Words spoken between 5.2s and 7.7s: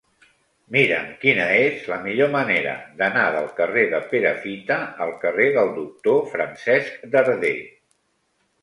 carrer del Doctor Francesc Darder.